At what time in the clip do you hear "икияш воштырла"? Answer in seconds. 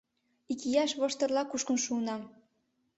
0.51-1.43